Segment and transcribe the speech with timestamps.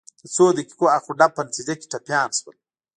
[0.21, 2.55] د څو دقیقو اخ و ډب په نتیجه کې ټپیان شول.